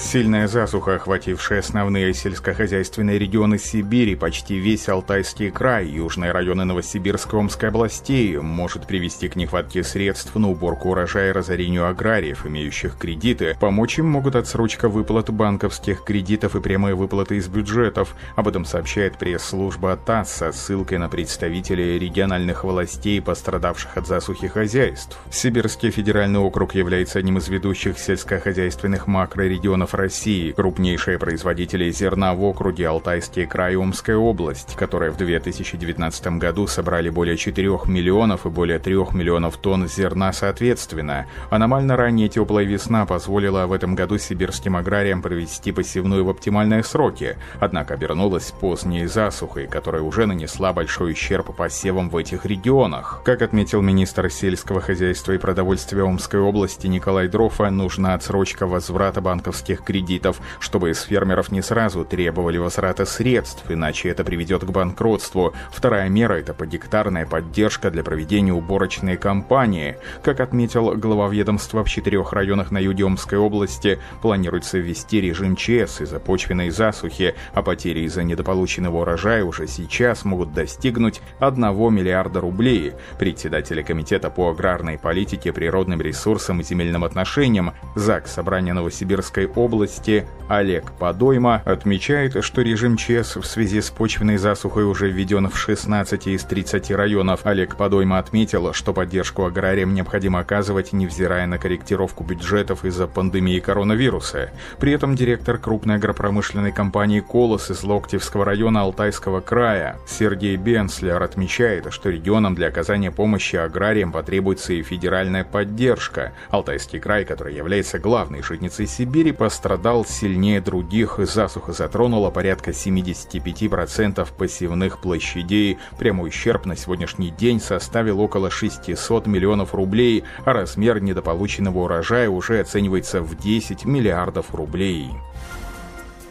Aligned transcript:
Сильная 0.00 0.48
засуха, 0.48 0.96
охватившая 0.96 1.60
основные 1.60 2.14
сельскохозяйственные 2.14 3.18
регионы 3.18 3.58
Сибири, 3.58 4.16
почти 4.16 4.56
весь 4.56 4.88
Алтайский 4.88 5.50
край, 5.50 5.86
южные 5.86 6.32
районы 6.32 6.64
Новосибирской 6.64 7.38
Омской 7.38 7.68
областей, 7.68 8.36
может 8.38 8.86
привести 8.86 9.28
к 9.28 9.36
нехватке 9.36 9.84
средств 9.84 10.34
на 10.34 10.48
уборку 10.50 10.88
урожая 10.88 11.28
и 11.28 11.32
разорению 11.32 11.86
аграриев, 11.86 12.44
имеющих 12.46 12.96
кредиты. 12.96 13.56
Помочь 13.60 13.98
им 13.98 14.06
могут 14.06 14.34
отсрочка 14.36 14.88
выплат 14.88 15.30
банковских 15.30 16.02
кредитов 16.02 16.56
и 16.56 16.60
прямые 16.60 16.96
выплаты 16.96 17.36
из 17.36 17.46
бюджетов. 17.46 18.16
Об 18.34 18.48
этом 18.48 18.64
сообщает 18.64 19.18
пресс-служба 19.18 19.96
ТАСС 19.96 20.30
со 20.30 20.50
ссылкой 20.52 20.98
на 20.98 21.08
представителей 21.08 21.98
региональных 21.98 22.64
властей, 22.64 23.20
пострадавших 23.20 23.96
от 23.98 24.06
засухи 24.08 24.48
хозяйств. 24.48 25.18
Сибирский 25.30 25.90
федеральный 25.90 26.40
округ 26.40 26.74
является 26.74 27.18
одним 27.18 27.38
из 27.38 27.48
ведущих 27.48 27.98
сельскохозяйственных 27.98 29.06
макрорегионов 29.06 29.89
регионов 29.90 29.94
России, 29.94 30.52
крупнейшие 30.52 31.18
производители 31.18 31.90
зерна 31.90 32.34
в 32.34 32.42
округе 32.42 32.88
Алтайский 32.88 33.46
край 33.46 33.76
Омская 33.76 34.16
область, 34.16 34.76
которые 34.76 35.10
в 35.10 35.16
2019 35.16 36.38
году 36.38 36.66
собрали 36.66 37.10
более 37.10 37.36
4 37.36 37.68
миллионов 37.86 38.46
и 38.46 38.48
более 38.48 38.78
3 38.78 38.94
миллионов 39.12 39.56
тонн 39.56 39.88
зерна 39.88 40.32
соответственно. 40.32 41.26
Аномально 41.50 41.96
ранняя 41.96 42.28
теплая 42.28 42.64
весна 42.64 43.06
позволила 43.06 43.66
в 43.66 43.72
этом 43.72 43.94
году 43.94 44.18
сибирским 44.18 44.76
аграриям 44.76 45.22
провести 45.22 45.72
посевную 45.72 46.24
в 46.24 46.28
оптимальные 46.28 46.84
сроки, 46.84 47.36
однако 47.60 47.94
обернулась 47.94 48.52
поздней 48.60 49.06
засухой, 49.06 49.66
которая 49.66 50.02
уже 50.02 50.26
нанесла 50.26 50.72
большой 50.72 51.12
ущерб 51.12 51.54
посевам 51.56 52.10
в 52.10 52.16
этих 52.16 52.46
регионах. 52.46 53.22
Как 53.24 53.42
отметил 53.42 53.82
министр 53.82 54.30
сельского 54.30 54.80
хозяйства 54.80 55.32
и 55.32 55.38
продовольствия 55.38 56.04
Омской 56.04 56.40
области 56.40 56.86
Николай 56.86 57.28
Дрофа, 57.28 57.70
нужна 57.70 58.14
отсрочка 58.14 58.66
возврата 58.66 59.20
банковских 59.20 59.79
банковских 59.80 59.84
кредитов, 59.84 60.40
чтобы 60.60 60.90
из 60.90 61.02
фермеров 61.02 61.50
не 61.50 61.62
сразу 61.62 62.04
требовали 62.04 62.58
возврата 62.58 63.04
средств, 63.04 63.64
иначе 63.68 64.08
это 64.08 64.24
приведет 64.24 64.64
к 64.64 64.70
банкротству. 64.70 65.52
Вторая 65.72 66.08
мера– 66.08 66.34
это 66.40 66.54
подгектарная 66.54 67.26
поддержка 67.26 67.90
для 67.90 68.02
проведения 68.02 68.52
уборочной 68.52 69.16
кампании. 69.16 69.96
Как 70.22 70.40
отметил 70.40 70.96
глава 70.96 71.28
ведомства 71.28 71.82
в 71.84 71.88
четырех 71.88 72.32
районах 72.32 72.70
на 72.70 72.78
юге 72.78 73.04
Омской 73.04 73.38
области, 73.38 73.98
планируется 74.22 74.78
ввести 74.78 75.20
режим 75.20 75.56
ЧС 75.56 76.00
из-за 76.00 76.20
почвенной 76.20 76.70
засухи, 76.70 77.34
а 77.54 77.62
потери 77.62 78.00
из-за 78.00 78.22
недополученного 78.22 79.02
урожая 79.02 79.44
уже 79.44 79.66
сейчас 79.66 80.24
могут 80.24 80.52
достигнуть 80.52 81.20
1 81.40 81.60
миллиарда 81.94 82.40
рублей. 82.40 82.92
Председатель 83.18 83.82
Комитета 83.82 84.30
по 84.30 84.50
аграрной 84.50 84.98
политике, 84.98 85.52
природным 85.52 86.00
ресурсам 86.00 86.60
и 86.60 86.64
земельным 86.64 87.04
отношениям 87.04 87.72
ЗАГС 87.94 88.32
Собрания 88.32 88.74
Новосибирской 88.74 89.48
области 89.60 90.26
Олег 90.50 90.90
Подойма 90.98 91.62
отмечает, 91.64 92.42
что 92.42 92.62
режим 92.62 92.96
ЧС 92.96 93.36
в 93.36 93.44
связи 93.44 93.80
с 93.80 93.90
почвенной 93.90 94.36
засухой 94.36 94.82
уже 94.84 95.08
введен 95.08 95.48
в 95.48 95.56
16 95.56 96.26
из 96.26 96.42
30 96.42 96.90
районов. 96.90 97.42
Олег 97.44 97.76
Подойма 97.76 98.18
отметил, 98.18 98.72
что 98.72 98.92
поддержку 98.92 99.44
аграриям 99.44 99.94
необходимо 99.94 100.40
оказывать, 100.40 100.92
невзирая 100.92 101.46
на 101.46 101.58
корректировку 101.58 102.24
бюджетов 102.24 102.84
из-за 102.84 103.06
пандемии 103.06 103.60
коронавируса. 103.60 104.50
При 104.80 104.90
этом 104.90 105.14
директор 105.14 105.56
крупной 105.56 105.96
агропромышленной 105.96 106.72
компании 106.72 107.20
«Колос» 107.20 107.70
из 107.70 107.84
Локтевского 107.84 108.44
района 108.44 108.80
Алтайского 108.80 109.40
края 109.40 109.98
Сергей 110.08 110.56
Бенслер 110.56 111.22
отмечает, 111.22 111.92
что 111.92 112.10
регионам 112.10 112.56
для 112.56 112.68
оказания 112.68 113.12
помощи 113.12 113.54
аграриям 113.54 114.10
потребуется 114.10 114.72
и 114.72 114.82
федеральная 114.82 115.44
поддержка. 115.44 116.32
Алтайский 116.48 116.98
край, 116.98 117.24
который 117.24 117.54
является 117.54 117.98
главной 118.00 118.42
житницей 118.42 118.88
Сибири, 118.88 119.30
по 119.30 119.49
пострадал 119.50 120.04
сильнее 120.04 120.60
других, 120.60 121.18
засуха 121.18 121.72
затронула 121.72 122.30
порядка 122.30 122.70
75% 122.70 124.28
посевных 124.38 125.00
площадей. 125.00 125.76
Прямой 125.98 126.28
ущерб 126.28 126.66
на 126.66 126.76
сегодняшний 126.76 127.30
день 127.30 127.60
составил 127.60 128.20
около 128.20 128.48
600 128.48 129.26
миллионов 129.26 129.74
рублей, 129.74 130.22
а 130.44 130.52
размер 130.52 131.02
недополученного 131.02 131.80
урожая 131.80 132.30
уже 132.30 132.60
оценивается 132.60 133.22
в 133.22 133.36
10 133.36 133.84
миллиардов 133.84 134.54
рублей. 134.54 135.10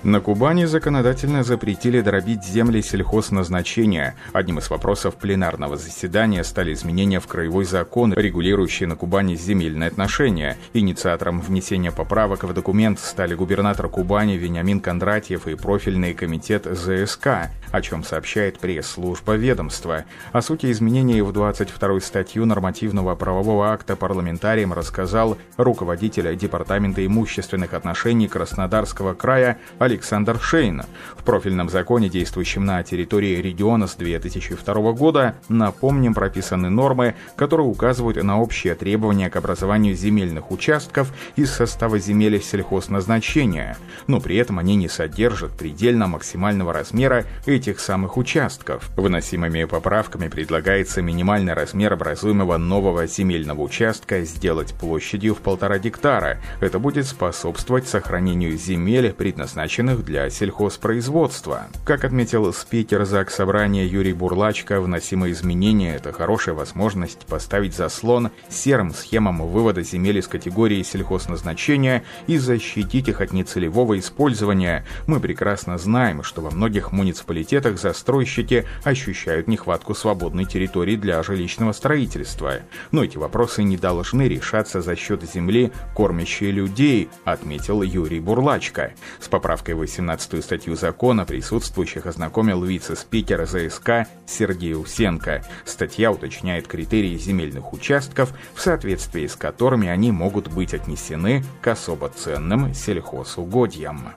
На 0.04 0.22
Кубани 0.22 0.64
законодательно 0.64 1.44
запретили 1.44 2.00
дробить 2.00 2.46
земли 2.46 2.82
сельхозназначения. 2.82 4.16
Одним 4.32 4.60
из 4.60 4.70
вопросов 4.70 5.16
пленарного 5.16 5.76
заседания 5.76 6.46
стали 6.46 6.72
изменения 6.72 7.20
в 7.20 7.28
краевой 7.28 7.66
закон, 7.66 8.14
регулирующий 8.14 8.86
на 8.86 8.96
Кубани 8.96 9.36
земельные 9.36 9.88
отношения. 9.88 10.58
Инициатором 10.74 11.42
внесения 11.42 11.92
поправок 11.92 12.46
в 12.46 12.54
документ 12.54 13.02
стали 13.02 13.36
губернатор 13.36 13.90
Кубани 13.90 14.38
Вениамин 14.38 14.80
Кондратьев 14.80 15.48
и 15.48 15.56
профильный 15.56 16.14
комитет 16.14 16.66
ЗСК, 16.66 17.50
о 17.72 17.82
чем 17.82 18.04
сообщает 18.04 18.60
пресс-служба 18.60 19.36
ведомства. 19.36 20.06
О 20.32 20.42
сути 20.42 20.72
изменений 20.72 21.22
в 21.22 21.32
22 21.32 22.00
статью 22.00 22.46
нормативного 22.46 23.16
правового 23.16 23.72
акта 23.72 23.96
парламентариям 23.96 24.74
рассказал 24.74 25.38
руководитель 25.58 26.36
Департамента 26.36 27.06
имущественных 27.06 27.74
отношений 27.74 28.28
Краснодарского 28.28 29.14
края 29.14 29.60
Александр 29.78 30.40
Шейн. 30.40 30.84
В 31.18 31.24
профильном 31.24 31.70
законе, 31.70 32.10
действующем 32.10 32.66
на 32.66 32.84
территории 32.84 33.42
региона 33.42 33.88
с 33.88 33.96
2002 33.96 34.92
года, 34.94 35.36
напомним, 35.48 36.14
прописаны 36.14 36.70
нормы, 36.70 37.16
которые 37.36 37.68
указывают 37.68 38.22
на 38.24 38.40
общие 38.40 38.76
требования 38.76 39.30
к 39.30 39.36
образованию 39.36 39.96
земельных 39.96 40.52
участков 40.52 41.14
из 41.36 41.52
состава 41.52 42.00
земель 42.00 42.42
сельхозназначения, 42.42 43.78
но 44.08 44.20
при 44.20 44.38
этом 44.38 44.60
они 44.60 44.76
не 44.76 44.88
содержат 44.88 45.52
предельно 45.52 46.08
максимального 46.08 46.74
размера 46.74 47.26
этих 47.60 47.82
самых 47.82 48.16
участков. 48.18 48.90
Выносимыми 48.96 49.66
поправками 49.66 50.30
предлагается 50.30 51.02
минимальный 51.02 51.54
размер 51.54 51.94
образуемого 51.94 52.58
нового 52.58 53.06
земельного 53.06 53.62
участка 53.62 54.22
сделать 54.22 54.74
площадью 54.74 55.36
в 55.36 55.40
полтора 55.40 55.78
гектара. 55.78 56.40
Это 56.62 56.80
будет 56.80 57.06
способствовать 57.06 57.88
сохранению 57.88 58.58
земель, 58.58 59.12
предназначенных 59.12 60.06
для 60.06 60.30
сельхозпроизводства. 60.30 61.68
Как 61.86 62.06
отметил 62.06 62.52
спикер 62.54 63.04
ЗАГС 63.06 63.36
Собрания 63.36 63.86
Юрий 63.86 64.14
Бурлачко, 64.14 64.80
вносимые 64.80 65.34
изменения– 65.34 65.96
это 65.98 66.14
хорошая 66.14 66.56
возможность 66.56 67.26
поставить 67.26 67.76
заслон 67.76 68.32
серым 68.50 68.94
схемам 68.94 69.46
вывода 69.46 69.84
земель 69.84 70.20
из 70.20 70.28
категории 70.28 70.82
сельхозназначения 70.84 72.04
и 72.28 72.38
защитить 72.38 73.10
их 73.10 73.20
от 73.20 73.34
нецелевого 73.34 74.00
использования. 74.00 74.86
Мы 75.08 75.20
прекрасно 75.20 75.78
знаем, 75.78 76.24
что 76.24 76.42
во 76.42 76.52
многих 76.52 76.94
муниципалитетах 76.94 77.49
застройщики 77.78 78.66
ощущают 78.84 79.48
нехватку 79.48 79.96
свободной 79.96 80.46
территории 80.46 80.96
для 80.96 81.22
жилищного 81.24 81.72
строительства. 81.72 82.58
Но 82.92 83.04
эти 83.04 83.18
вопросы 83.18 83.64
не 83.64 83.76
должны 83.76 84.28
решаться 84.28 84.82
за 84.82 84.96
счет 84.96 85.24
земли, 85.24 85.72
кормящей 85.96 86.52
людей, 86.52 87.10
отметил 87.26 87.82
Юрий 87.82 88.20
Бурлачко. 88.20 88.94
С 89.20 89.28
поправкой 89.28 89.76
18 89.76 90.44
статью 90.44 90.76
закона 90.76 91.26
присутствующих 91.26 92.06
ознакомил 92.06 92.64
вице-спикер 92.64 93.48
ЗСК 93.48 94.08
Сергей 94.28 94.76
Усенко. 94.76 95.44
Статья 95.66 96.12
уточняет 96.12 96.68
критерии 96.68 97.18
земельных 97.18 97.74
участков, 97.74 98.34
в 98.54 98.62
соответствии 98.62 99.26
с 99.26 99.36
которыми 99.36 99.88
они 99.88 100.12
могут 100.12 100.50
быть 100.50 100.74
отнесены 100.74 101.44
к 101.62 101.68
особо 101.68 102.10
ценным 102.10 102.74
сельхозугодьям. 102.74 104.14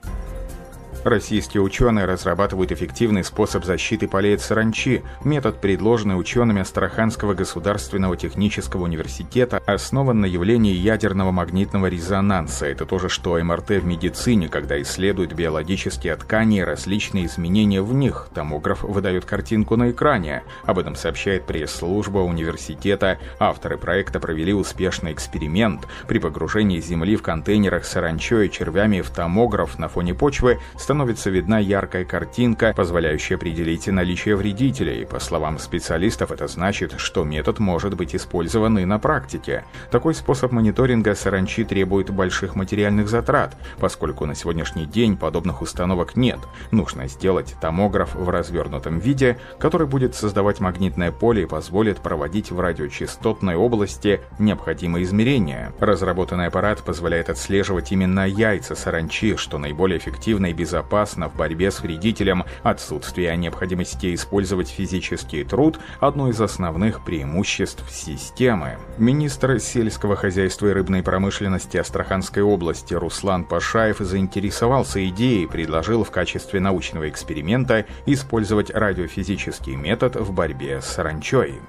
Российские 1.04 1.62
ученые 1.62 2.04
разрабатывают 2.04 2.70
эффективный 2.70 3.24
способ 3.24 3.64
защиты 3.64 4.06
полей 4.06 4.36
от 4.36 4.40
саранчи. 4.40 5.02
Метод, 5.24 5.60
предложенный 5.60 6.18
учеными 6.18 6.60
Астраханского 6.60 7.34
государственного 7.34 8.16
технического 8.16 8.84
университета, 8.84 9.60
основан 9.66 10.20
на 10.20 10.26
явлении 10.26 10.72
ядерного 10.72 11.32
магнитного 11.32 11.86
резонанса. 11.86 12.66
Это 12.66 12.86
то 12.86 13.00
же, 13.00 13.08
что 13.08 13.36
МРТ 13.42 13.70
в 13.70 13.84
медицине, 13.84 14.48
когда 14.48 14.80
исследуют 14.80 15.32
биологические 15.32 16.14
ткани 16.14 16.58
и 16.58 16.64
различные 16.64 17.26
изменения 17.26 17.82
в 17.82 17.92
них. 17.92 18.28
Томограф 18.32 18.84
выдает 18.84 19.24
картинку 19.24 19.74
на 19.74 19.90
экране. 19.90 20.44
Об 20.64 20.78
этом 20.78 20.94
сообщает 20.94 21.46
пресс-служба 21.46 22.18
университета. 22.18 23.18
Авторы 23.40 23.76
проекта 23.76 24.20
провели 24.20 24.54
успешный 24.54 25.12
эксперимент. 25.12 25.88
При 26.06 26.20
погружении 26.20 26.78
Земли 26.78 27.16
в 27.16 27.22
контейнерах 27.22 27.84
с 27.84 27.90
саранчой 27.90 28.46
и 28.46 28.50
червями 28.52 29.00
в 29.00 29.10
томограф 29.10 29.80
на 29.80 29.88
фоне 29.88 30.14
почвы– 30.14 30.60
становится 30.92 31.30
видна 31.30 31.58
яркая 31.58 32.04
картинка, 32.04 32.74
позволяющая 32.76 33.36
определить 33.36 33.86
наличие 33.86 34.36
вредителей. 34.36 35.06
По 35.06 35.20
словам 35.20 35.58
специалистов, 35.58 36.30
это 36.30 36.46
значит, 36.48 36.96
что 36.98 37.24
метод 37.24 37.60
может 37.60 37.96
быть 37.96 38.14
использован 38.14 38.78
и 38.78 38.84
на 38.84 38.98
практике. 38.98 39.64
Такой 39.90 40.14
способ 40.14 40.52
мониторинга 40.52 41.14
саранчи 41.14 41.64
требует 41.64 42.10
больших 42.10 42.56
материальных 42.56 43.08
затрат, 43.08 43.56
поскольку 43.78 44.26
на 44.26 44.34
сегодняшний 44.34 44.84
день 44.84 45.16
подобных 45.16 45.62
установок 45.62 46.14
нет. 46.14 46.40
Нужно 46.72 47.08
сделать 47.08 47.54
томограф 47.58 48.14
в 48.14 48.28
развернутом 48.28 48.98
виде, 48.98 49.38
который 49.58 49.86
будет 49.86 50.14
создавать 50.14 50.60
магнитное 50.60 51.10
поле 51.10 51.44
и 51.44 51.46
позволит 51.46 52.00
проводить 52.00 52.50
в 52.50 52.60
радиочастотной 52.60 53.54
области 53.54 54.20
необходимые 54.38 55.04
измерения. 55.04 55.72
Разработанный 55.80 56.48
аппарат 56.48 56.82
позволяет 56.82 57.30
отслеживать 57.30 57.92
именно 57.92 58.28
яйца 58.28 58.74
саранчи, 58.74 59.36
что 59.36 59.56
наиболее 59.56 59.96
эффективно 59.96 60.48
и 60.50 60.52
безопасно 60.52 60.81
в 61.28 61.36
борьбе 61.36 61.70
с 61.70 61.80
вредителем. 61.80 62.44
Отсутствие 62.62 63.30
необходимости 63.36 64.14
использовать 64.14 64.68
физический 64.68 65.44
труд– 65.44 65.78
одно 66.00 66.28
из 66.28 66.40
основных 66.40 67.04
преимуществ 67.04 67.84
системы. 67.90 68.78
Министр 68.98 69.60
сельского 69.60 70.16
хозяйства 70.16 70.68
и 70.68 70.72
рыбной 70.72 71.02
промышленности 71.02 71.76
Астраханской 71.76 72.42
области 72.42 72.94
Руслан 72.94 73.44
Пашаев 73.44 73.98
заинтересовался 73.98 75.06
идеей 75.08 75.44
и 75.44 75.48
предложил 75.48 76.04
в 76.04 76.10
качестве 76.10 76.60
научного 76.60 77.08
эксперимента 77.08 77.86
использовать 78.06 78.70
радиофизический 78.70 79.76
метод 79.76 80.16
в 80.16 80.32
борьбе 80.32 80.80
с 80.80 80.86
саранчой. 80.86 81.60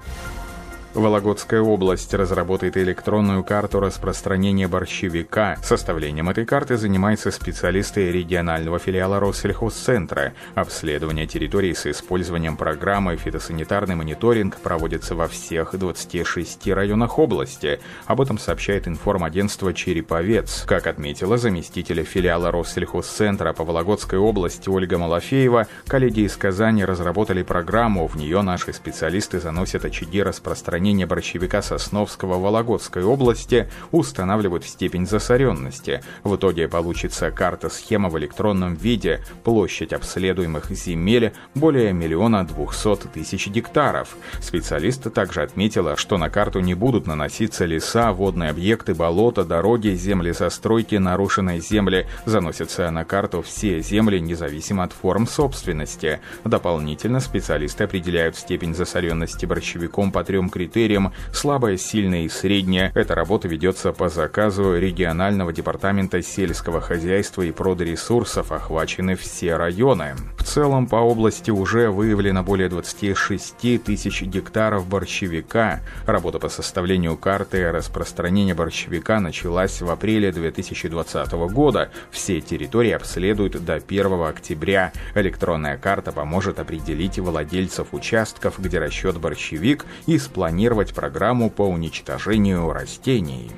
Вологодская 0.94 1.60
область 1.60 2.14
разработает 2.14 2.76
электронную 2.76 3.42
карту 3.42 3.80
распространения 3.80 4.68
борщевика. 4.68 5.56
Составлением 5.60 6.30
этой 6.30 6.46
карты 6.46 6.76
занимаются 6.76 7.32
специалисты 7.32 8.12
регионального 8.12 8.78
филиала 8.78 9.18
Россельхозцентра. 9.18 10.34
Обследование 10.54 11.26
территории 11.26 11.72
с 11.72 11.86
использованием 11.86 12.56
программы 12.56 13.16
«Фитосанитарный 13.16 13.96
мониторинг» 13.96 14.56
проводится 14.58 15.16
во 15.16 15.26
всех 15.26 15.76
26 15.76 16.68
районах 16.68 17.18
области. 17.18 17.80
Об 18.06 18.20
этом 18.20 18.38
сообщает 18.38 18.86
информагентство 18.86 19.74
«Череповец». 19.74 20.62
Как 20.64 20.86
отметила 20.86 21.38
заместитель 21.38 22.04
филиала 22.04 22.52
Россельхозцентра 22.52 23.52
по 23.52 23.64
Вологодской 23.64 24.20
области 24.20 24.68
Ольга 24.68 24.96
Малафеева, 24.98 25.66
коллеги 25.88 26.20
из 26.20 26.36
Казани 26.36 26.84
разработали 26.84 27.42
программу. 27.42 28.06
В 28.06 28.14
нее 28.16 28.42
наши 28.42 28.72
специалисты 28.72 29.40
заносят 29.40 29.84
очаги 29.84 30.22
распространения 30.22 30.83
захоронения 30.84 31.06
борщевика 31.06 31.62
Сосновского 31.62 32.38
Вологодской 32.38 33.02
области 33.02 33.68
устанавливают 33.90 34.64
степень 34.66 35.06
засоренности. 35.06 36.02
В 36.24 36.36
итоге 36.36 36.68
получится 36.68 37.30
карта-схема 37.30 38.10
в 38.10 38.18
электронном 38.18 38.74
виде, 38.74 39.20
площадь 39.44 39.94
обследуемых 39.94 40.70
земель 40.70 41.32
более 41.54 41.94
миллиона 41.94 42.46
двухсот 42.46 43.06
тысяч 43.14 43.46
гектаров. 43.46 44.14
Специалисты 44.42 45.08
также 45.08 45.40
отметила, 45.40 45.96
что 45.96 46.18
на 46.18 46.28
карту 46.28 46.60
не 46.60 46.74
будут 46.74 47.06
наноситься 47.06 47.64
леса, 47.64 48.12
водные 48.12 48.50
объекты, 48.50 48.94
болота, 48.94 49.42
дороги, 49.42 49.88
земли 49.94 50.32
застройки, 50.32 50.96
нарушенные 50.96 51.60
земли. 51.60 52.06
Заносятся 52.26 52.90
на 52.90 53.06
карту 53.06 53.40
все 53.40 53.80
земли, 53.80 54.20
независимо 54.20 54.84
от 54.84 54.92
форм 54.92 55.26
собственности. 55.26 56.20
Дополнительно 56.44 57.20
специалисты 57.20 57.84
определяют 57.84 58.36
степень 58.36 58.74
засоренности 58.74 59.46
борщевиком 59.46 60.12
по 60.12 60.22
трем 60.24 60.50
критериям 60.50 60.73
критериям 60.74 61.12
слабая, 61.32 61.76
сильная 61.76 62.22
и 62.22 62.28
средняя. 62.28 62.90
Эта 62.94 63.14
работа 63.14 63.46
ведется 63.46 63.92
по 63.92 64.08
заказу 64.08 64.76
регионального 64.76 65.52
департамента 65.52 66.20
сельского 66.20 66.80
хозяйства 66.80 67.42
и 67.42 67.52
продоресурсов, 67.52 68.50
охвачены 68.50 69.14
все 69.14 69.56
районы. 69.56 70.16
В 70.36 70.42
целом 70.42 70.88
по 70.88 70.96
области 70.96 71.52
уже 71.52 71.90
выявлено 71.90 72.42
более 72.42 72.68
26 72.68 73.84
тысяч 73.84 74.22
гектаров 74.22 74.88
борщевика. 74.88 75.80
Работа 76.06 76.40
по 76.40 76.48
составлению 76.48 77.16
карты 77.16 77.70
распространения 77.70 78.54
борщевика 78.54 79.20
началась 79.20 79.80
в 79.80 79.88
апреле 79.88 80.32
2020 80.32 81.32
года. 81.52 81.90
Все 82.10 82.40
территории 82.40 82.90
обследуют 82.90 83.64
до 83.64 83.74
1 83.74 84.22
октября. 84.22 84.92
Электронная 85.14 85.78
карта 85.78 86.10
поможет 86.10 86.58
определить 86.58 87.20
владельцев 87.20 87.88
участков, 87.92 88.58
где 88.58 88.80
расчет 88.80 89.18
борщевик 89.18 89.86
и 90.06 90.18
спланировать 90.18 90.63
планировать 90.64 90.94
программу 90.94 91.50
по 91.50 91.68
уничтожению 91.68 92.72
растений. 92.72 93.50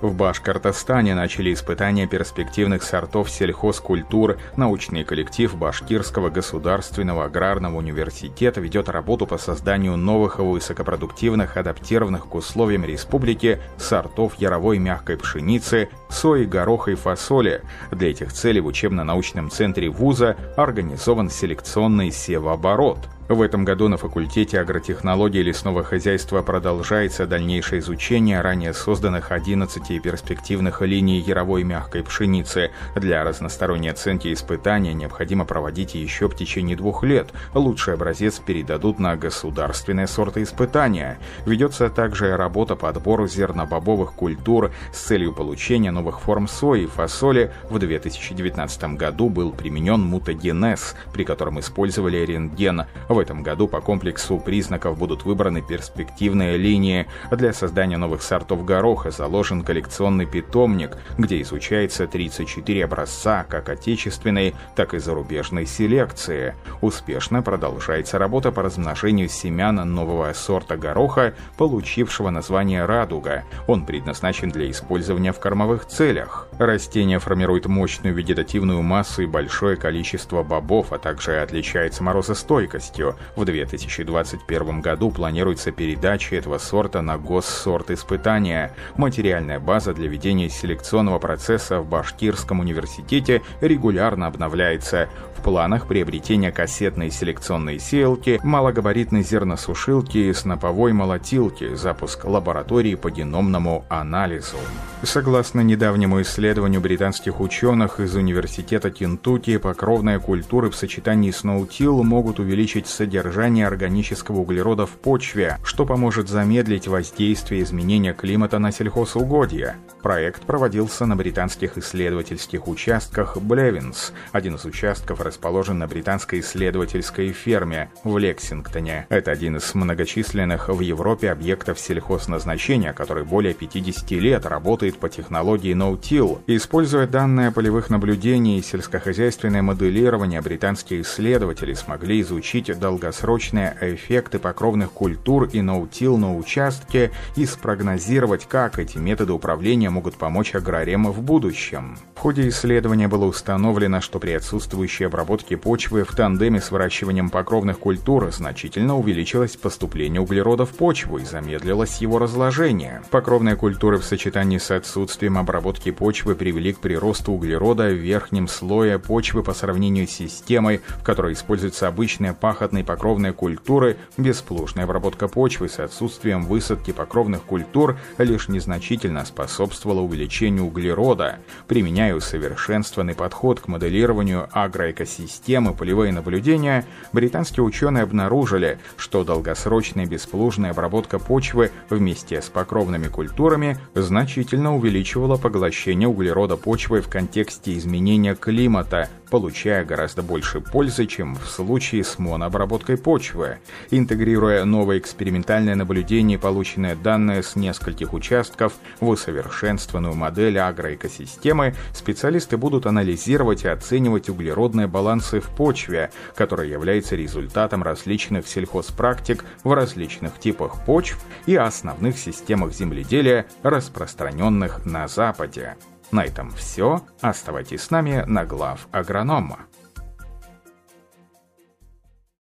В 0.00 0.14
Башкортостане 0.14 1.16
начали 1.16 1.52
испытания 1.52 2.06
перспективных 2.06 2.84
сортов 2.84 3.28
сельхозкультур. 3.28 4.36
Научный 4.56 5.02
коллектив 5.02 5.52
Башкирского 5.56 6.30
государственного 6.30 7.24
аграрного 7.24 7.78
университета 7.78 8.60
ведет 8.60 8.88
работу 8.88 9.26
по 9.26 9.38
созданию 9.38 9.96
новых 9.96 10.38
высокопродуктивных, 10.38 11.56
адаптированных 11.56 12.28
к 12.28 12.34
условиям 12.36 12.84
республики 12.84 13.58
сортов 13.76 14.36
яровой 14.36 14.78
мягкой 14.78 15.16
пшеницы, 15.16 15.88
сои, 16.08 16.44
гороха 16.44 16.92
и 16.92 16.94
фасоли. 16.94 17.62
Для 17.90 18.10
этих 18.10 18.32
целей 18.32 18.60
в 18.60 18.66
учебно-научном 18.66 19.50
центре 19.50 19.88
вуза 19.88 20.36
организован 20.56 21.28
селекционный 21.28 22.12
севооборот– 22.12 23.00
в 23.28 23.42
этом 23.42 23.64
году 23.64 23.88
на 23.88 23.98
факультете 23.98 24.58
агротехнологии 24.58 25.42
лесного 25.42 25.84
хозяйства 25.84 26.40
продолжается 26.40 27.26
дальнейшее 27.26 27.80
изучение 27.80 28.40
ранее 28.40 28.72
созданных 28.72 29.32
11 29.32 30.02
перспективных 30.02 30.80
линий 30.80 31.18
яровой 31.18 31.62
мягкой 31.62 32.04
пшеницы. 32.04 32.70
Для 32.96 33.22
разносторонней 33.24 33.90
оценки 33.90 34.32
испытания 34.32 34.94
необходимо 34.94 35.44
проводить 35.44 35.94
еще 35.94 36.28
в 36.28 36.36
течение 36.36 36.74
двух 36.74 37.04
лет. 37.04 37.28
Лучший 37.52 37.94
образец 37.94 38.38
передадут 38.38 38.98
на 38.98 39.14
государственные 39.16 40.06
сорты 40.06 40.42
испытания. 40.42 41.18
Ведется 41.44 41.90
также 41.90 42.34
работа 42.34 42.76
по 42.76 42.88
отбору 42.88 43.28
зернобобовых 43.28 44.14
культур 44.14 44.70
с 44.90 45.00
целью 45.00 45.34
получения 45.34 45.90
новых 45.90 46.22
форм 46.22 46.48
сои 46.48 46.84
и 46.84 46.86
фасоли. 46.86 47.52
В 47.68 47.78
2019 47.78 48.96
году 48.96 49.28
был 49.28 49.52
применен 49.52 50.00
мутагенез, 50.00 50.96
при 51.12 51.24
котором 51.24 51.60
использовали 51.60 52.24
рентген. 52.24 52.86
В 53.08 53.17
этом 53.18 53.42
году 53.42 53.68
по 53.68 53.80
комплексу 53.80 54.38
признаков 54.38 54.98
будут 54.98 55.24
выбраны 55.24 55.62
перспективные 55.62 56.56
линии. 56.56 57.06
Для 57.30 57.52
создания 57.52 57.96
новых 57.96 58.22
сортов 58.22 58.64
гороха 58.64 59.10
заложен 59.10 59.62
коллекционный 59.62 60.26
питомник, 60.26 60.96
где 61.16 61.40
изучается 61.42 62.06
34 62.06 62.84
образца 62.84 63.44
как 63.48 63.68
отечественной, 63.68 64.54
так 64.74 64.94
и 64.94 64.98
зарубежной 64.98 65.66
селекции. 65.66 66.54
Успешно 66.80 67.42
продолжается 67.42 68.18
работа 68.18 68.52
по 68.52 68.62
размножению 68.62 69.28
семян 69.28 69.76
нового 69.76 70.32
сорта 70.32 70.76
гороха, 70.76 71.34
получившего 71.56 72.30
название 72.30 72.84
«Радуга». 72.84 73.44
Он 73.66 73.84
предназначен 73.84 74.50
для 74.50 74.70
использования 74.70 75.32
в 75.32 75.40
кормовых 75.40 75.86
целях. 75.86 76.47
Растение 76.58 77.20
формирует 77.20 77.66
мощную 77.66 78.12
вегетативную 78.16 78.82
массу 78.82 79.22
и 79.22 79.26
большое 79.26 79.76
количество 79.76 80.42
бобов, 80.42 80.92
а 80.92 80.98
также 80.98 81.40
отличается 81.40 82.02
морозостойкостью. 82.02 83.14
В 83.36 83.44
2021 83.44 84.80
году 84.80 85.12
планируется 85.12 85.70
передача 85.70 86.34
этого 86.34 86.58
сорта 86.58 87.00
на 87.00 87.16
госсорт 87.16 87.92
испытания. 87.92 88.72
Материальная 88.96 89.60
база 89.60 89.94
для 89.94 90.08
ведения 90.08 90.48
селекционного 90.48 91.20
процесса 91.20 91.80
в 91.80 91.88
Башкирском 91.88 92.58
университете 92.58 93.42
регулярно 93.60 94.26
обновляется. 94.26 95.08
В 95.36 95.42
планах 95.42 95.86
приобретения 95.86 96.50
кассетной 96.50 97.12
селекционной 97.12 97.78
сеялки, 97.78 98.40
малогабаритной 98.42 99.22
зерносушилки 99.22 100.18
и 100.18 100.32
сноповой 100.32 100.92
молотилки, 100.92 101.76
запуск 101.76 102.24
лаборатории 102.24 102.96
по 102.96 103.12
геномному 103.12 103.84
анализу. 103.88 104.56
Согласно 105.04 105.60
недавнему 105.60 106.20
исследованию 106.22 106.47
британских 106.54 107.40
ученых 107.40 108.00
из 108.00 108.14
Университета 108.16 108.90
Кентукки, 108.90 109.58
покровные 109.58 110.18
культуры 110.18 110.70
в 110.70 110.76
сочетании 110.76 111.30
с 111.30 111.44
наутил 111.44 112.02
могут 112.02 112.38
увеличить 112.38 112.86
содержание 112.86 113.66
органического 113.66 114.38
углерода 114.38 114.86
в 114.86 114.92
почве, 114.92 115.58
что 115.62 115.84
поможет 115.84 116.28
замедлить 116.28 116.88
воздействие 116.88 117.62
изменения 117.62 118.14
климата 118.14 118.58
на 118.58 118.72
сельхозугодья. 118.72 119.76
Проект 120.02 120.44
проводился 120.44 121.04
на 121.04 121.16
британских 121.16 121.76
исследовательских 121.76 122.66
участках 122.66 123.36
Блевинс. 123.36 124.12
Один 124.32 124.54
из 124.54 124.64
участков 124.64 125.20
расположен 125.20 125.78
на 125.78 125.86
британской 125.86 126.40
исследовательской 126.40 127.32
ферме 127.32 127.90
в 128.04 128.16
Лексингтоне. 128.16 129.06
Это 129.10 129.32
один 129.32 129.56
из 129.56 129.74
многочисленных 129.74 130.68
в 130.68 130.80
Европе 130.80 131.30
объектов 131.30 131.78
сельхозназначения, 131.78 132.94
который 132.94 133.24
более 133.24 133.52
50 133.52 134.10
лет 134.12 134.46
работает 134.46 134.98
по 134.98 135.08
технологии 135.08 135.74
No-Till. 135.74 136.37
Используя 136.46 137.06
данные 137.06 137.50
полевых 137.50 137.90
наблюдений 137.90 138.58
и 138.58 138.62
сельскохозяйственное 138.62 139.62
моделирование, 139.62 140.40
британские 140.40 141.02
исследователи 141.02 141.74
смогли 141.74 142.20
изучить 142.20 142.78
долгосрочные 142.78 143.76
эффекты 143.80 144.38
покровных 144.38 144.92
культур 144.92 145.44
и 145.44 145.58
No-Till 145.58 146.16
на 146.16 146.36
участке 146.36 147.10
и 147.36 147.44
спрогнозировать, 147.44 148.46
как 148.46 148.78
эти 148.78 148.98
методы 148.98 149.32
управления 149.32 149.90
могут 149.90 150.16
помочь 150.16 150.54
аграриям 150.54 151.10
в 151.10 151.20
будущем. 151.20 151.98
В 152.14 152.20
ходе 152.20 152.48
исследования 152.48 153.08
было 153.08 153.26
установлено, 153.26 154.00
что 154.00 154.18
при 154.18 154.32
отсутствующей 154.32 155.06
обработке 155.06 155.56
почвы 155.56 156.04
в 156.04 156.14
тандеме 156.16 156.60
с 156.60 156.70
выращиванием 156.70 157.30
покровных 157.30 157.78
культур 157.78 158.30
значительно 158.32 158.96
увеличилось 158.96 159.56
поступление 159.56 160.20
углерода 160.20 160.66
в 160.66 160.70
почву 160.70 161.18
и 161.18 161.24
замедлилось 161.24 161.98
его 161.98 162.18
разложение. 162.18 163.02
Покровные 163.10 163.54
культуры 163.54 163.98
в 163.98 164.04
сочетании 164.04 164.58
с 164.58 164.70
отсутствием 164.70 165.38
обработки 165.38 165.90
почвы 165.90 166.27
привели 166.34 166.72
к 166.72 166.78
приросту 166.78 167.32
углерода 167.32 167.88
в 167.88 167.94
верхнем 167.94 168.48
слое 168.48 168.98
почвы 168.98 169.42
по 169.42 169.54
сравнению 169.54 170.06
с 170.06 170.12
системой, 170.12 170.80
в 170.98 171.02
которой 171.02 171.32
используются 171.32 171.88
обычные 171.88 172.34
пахотные 172.34 172.84
покровные 172.84 173.32
культуры, 173.32 173.96
бесплужная 174.16 174.84
обработка 174.84 175.28
почвы 175.28 175.68
с 175.68 175.78
отсутствием 175.78 176.44
высадки 176.44 176.92
покровных 176.92 177.42
культур 177.42 177.98
лишь 178.18 178.48
незначительно 178.48 179.24
способствовала 179.24 180.00
увеличению 180.00 180.66
углерода. 180.66 181.38
Применяя 181.66 182.14
усовершенствованный 182.14 183.14
подход 183.14 183.60
к 183.60 183.68
моделированию 183.68 184.48
агроэкосистемы 184.52 185.74
полевые 185.74 186.12
наблюдения, 186.12 186.84
британские 187.12 187.64
ученые 187.64 188.02
обнаружили, 188.02 188.78
что 188.96 189.24
долгосрочная 189.24 190.06
бесплужная 190.06 190.70
обработка 190.70 191.18
почвы 191.18 191.70
вместе 191.90 192.40
с 192.40 192.46
покровными 192.46 193.08
культурами 193.08 193.78
значительно 193.94 194.76
увеличивала 194.76 195.36
поглощение 195.36 196.08
углерода 196.08 196.17
почвы 196.56 197.00
в 197.00 197.08
контексте 197.08 197.76
изменения 197.76 198.34
климата, 198.34 199.08
получая 199.30 199.84
гораздо 199.84 200.22
больше 200.22 200.60
пользы, 200.60 201.06
чем 201.06 201.34
в 201.34 201.46
случае 201.46 202.04
с 202.04 202.18
монообработкой 202.18 202.96
почвы. 202.96 203.58
Интегрируя 203.90 204.64
новое 204.64 204.98
экспериментальное 204.98 205.74
наблюдение, 205.74 206.38
полученные 206.38 206.94
данные 206.94 207.42
с 207.42 207.56
нескольких 207.56 208.12
участков 208.12 208.74
в 209.00 209.08
усовершенствованную 209.08 210.14
модель 210.14 210.58
агроэкосистемы, 210.58 211.74
специалисты 211.94 212.56
будут 212.56 212.86
анализировать 212.86 213.64
и 213.64 213.68
оценивать 213.68 214.28
углеродные 214.28 214.86
балансы 214.86 215.40
в 215.40 215.48
почве, 215.48 216.10
которая 216.34 216.68
является 216.68 217.16
результатом 217.16 217.82
различных 217.82 218.46
сельхозпрактик 218.46 219.44
в 219.64 219.72
различных 219.72 220.38
типах 220.38 220.84
почв 220.84 221.18
и 221.46 221.56
основных 221.56 222.18
системах 222.18 222.72
земледелия, 222.72 223.46
распространенных 223.62 224.84
на 224.84 225.08
Западе. 225.08 225.76
На 226.10 226.24
этом 226.24 226.50
все. 226.52 227.02
Оставайтесь 227.20 227.82
с 227.82 227.90
нами 227.90 228.24
на 228.26 228.44
глав 228.44 228.88
агронома. 229.17 229.65